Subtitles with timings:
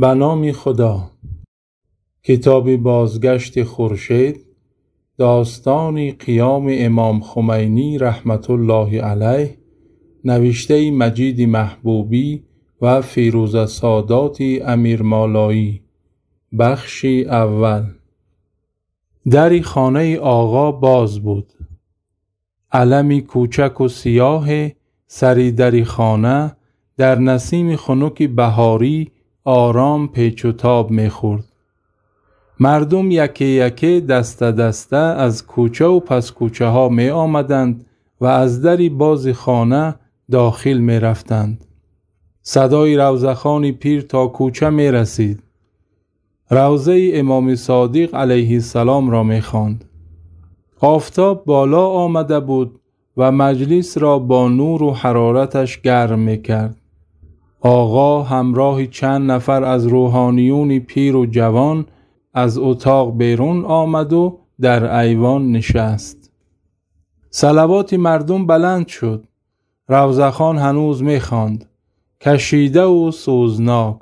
[0.00, 1.10] به نام خدا.
[2.24, 4.46] کتاب بازگشت خورشید
[5.18, 9.58] داستان قیام امام خمینی رحمت الله علیه
[10.24, 12.44] نوشته مجید محبوبی
[12.82, 15.82] و فیروز سادات امیر مالایی.
[16.58, 17.84] بخش اول.
[19.30, 21.52] دری خانه آقا باز بود.
[22.72, 24.48] علمی کوچک و سیاه
[25.06, 26.56] سری دری خانه
[26.96, 29.10] در نسیم خنک بهاری
[29.44, 31.44] آرام پیچ و تاب می‌خورد
[32.60, 37.86] مردم یکی یکی دسته دسته از کوچه و پس کوچه ها می آمدند
[38.20, 39.94] و از دری باز خانه
[40.30, 41.64] داخل می رفتند.
[42.42, 45.42] صدای روزخانی پیر تا کوچه می رسید.
[46.50, 49.84] روزه امام صادق علیه السلام را می خواند.
[50.80, 52.80] آفتاب بالا آمده بود
[53.16, 56.79] و مجلس را با نور و حرارتش گرم می کرد.
[57.62, 61.86] آقا همراه چند نفر از روحانیون پیر و جوان
[62.34, 66.32] از اتاق بیرون آمد و در ایوان نشست.
[67.30, 69.24] سلوات مردم بلند شد.
[69.88, 71.64] روزخان هنوز می‌خواند.
[72.20, 73.98] کشیده و سوزناک.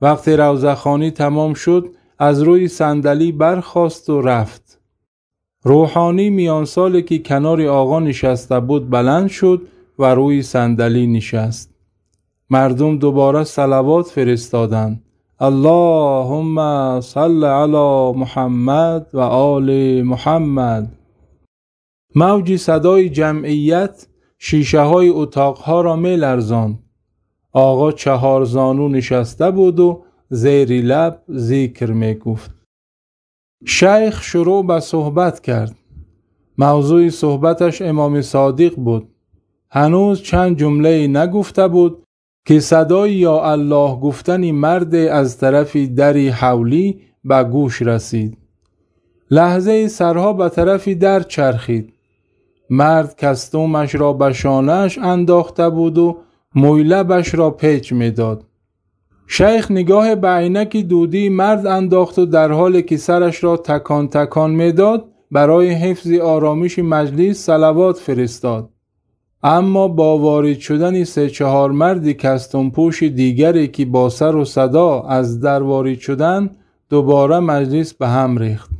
[0.00, 1.88] وقتی روزخانی تمام شد
[2.18, 4.80] از روی صندلی برخاست و رفت.
[5.62, 9.62] روحانی میان سالی که کنار آقا نشسته بود بلند شد
[9.98, 11.73] و روی صندلی نشست.
[12.50, 15.04] مردم دوباره سلوات فرستادند
[15.40, 16.60] اللهم
[17.00, 20.98] صل علی محمد و آل محمد
[22.14, 24.06] موجی صدای جمعیت
[24.38, 26.78] شیشه های اتاقها را می لرزاند.
[27.52, 32.50] آقا چهار زانو نشسته بود و زیری لب ذکر می گفت.
[33.66, 35.76] شیخ شروع به صحبت کرد.
[36.58, 39.08] موضوع صحبتش امام صادق بود.
[39.70, 42.03] هنوز چند جمله نگفته بود
[42.44, 48.38] که صدای یا الله گفتنی مرد از طرفی دری حولی به گوش رسید.
[49.30, 51.92] لحظه سرها به طرفی در چرخید.
[52.70, 56.16] مرد کستومش را به شانهش انداخته بود و
[56.54, 58.44] مویلبش را پیچ می‌داد.
[59.26, 64.50] شیخ نگاه به عینک دودی مرد انداخت و در حالی که سرش را تکان تکان
[64.50, 68.73] می‌داد برای حفظ آرامش مجلس سلوات فرستاد.
[69.46, 75.00] اما با وارد شدن سه چهار مردی کستون پوش دیگری که با سر و صدا
[75.00, 76.50] از در وارد شدن
[76.90, 78.70] دوباره مجلس به هم ریخت.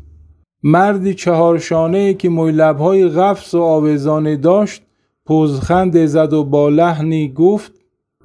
[0.63, 4.83] مردی چهار شانه که مویلبهای غفص و آویزانه داشت
[5.27, 7.73] پوزخند زد و با لحنی گفت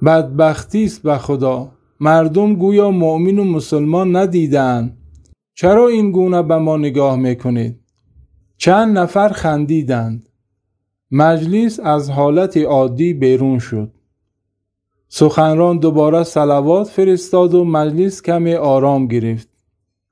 [0.04, 1.68] بدبختی است به خدا.
[2.00, 4.96] مردم گویا مؤمن و مسلمان ندیدن
[5.54, 7.80] چرا این گونه به ما نگاه می‌کنید؟
[8.56, 10.29] چند نفر خندیدند.
[11.12, 13.90] مجلس از حالت عادی بیرون شد.
[15.08, 19.48] سخنران دوباره سلوات فرستاد و مجلس کمی آرام گرفت.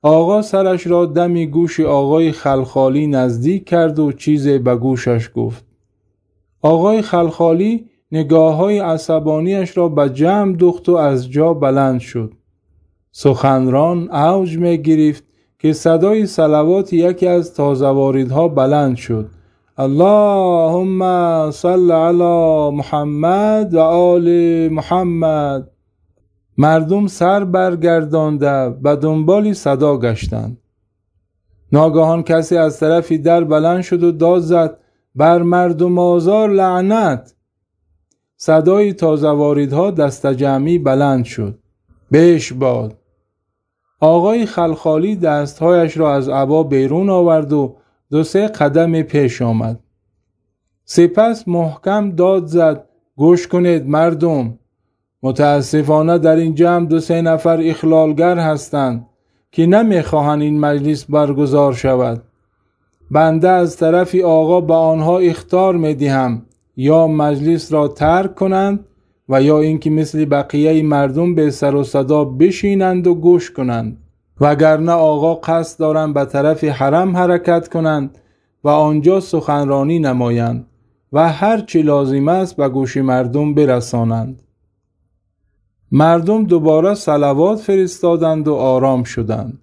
[0.02, 5.64] آقا سرش را دمی گوش آقای خلخالی نزدیک کرد و چیزی به گوشش گفت.
[6.62, 12.32] آقای خلخالی نگاه های عصبانیش را به جمع دخت و از جا بلند شد.
[13.12, 15.24] سخنران اوج می گرفت
[15.58, 19.30] که صدای سلوات یکی از تازواریدها بلند شد.
[19.80, 21.02] اللهم
[21.50, 24.28] صل علی محمد و آل
[24.68, 25.70] محمد
[26.58, 30.58] مردم سر برگردانده به دنبالی صدا گشتند
[31.72, 34.78] ناگهان کسی از طرفی در بلند شد و داد زد
[35.14, 37.34] بر مردم آزار لعنت
[38.36, 41.58] صدای تازه واردها دست جمعی بلند شد
[42.10, 42.98] بهش باد
[44.00, 47.76] آقای خلخالی دستهایش را از عبا بیرون آورد و
[48.10, 49.80] دو سه قدم پیش آمد.
[50.84, 52.84] سپس محکم داد زد
[53.16, 54.58] گوش کنید مردم.
[55.22, 59.06] متاسفانه در این جمع دو سه نفر اخلالگر هستند
[59.52, 62.22] که نمی‌خواهند این مجلس برگزار شود.
[63.10, 66.42] بنده از طرف آقا به آنها اختار می‌دهم
[66.76, 68.84] یا مجلس را ترک کنند
[69.28, 73.96] و یا اینکه مثل بقیه مردم به سر و صدا بشینند و گوش کنند.
[74.40, 78.18] وگرنه آقا قصد دارند به طرف حرم حرکت کنند
[78.64, 80.66] و آنجا سخنرانی نمایند
[81.12, 84.42] و هر چی لازم است به گوش مردم برسانند.
[85.92, 89.62] مردم دوباره سلوات فرستادند و آرام شدند.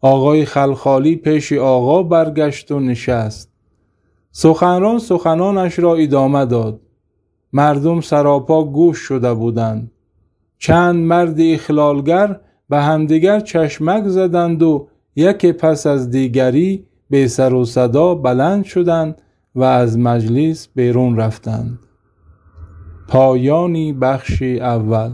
[0.00, 3.52] آقای خلخالی پیش آقا برگشت و نشست.
[4.30, 6.80] سخنران سخنانش را ادامه داد.
[7.52, 9.90] مردم سراپا گوش شده بودند.
[10.58, 17.64] چند مرد اخلالگر به همدیگر چشمک زدند و یک پس از دیگری به سر و
[17.64, 19.22] صدا بلند شدند
[19.54, 21.78] و از مجلس بیرون رفتند.
[23.08, 25.10] پایانی بخش اول.